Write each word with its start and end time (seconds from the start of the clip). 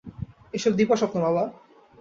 এসব 0.53 0.71
দিবাস্বপ্ন, 0.73 1.17
বাবা। 1.21 1.43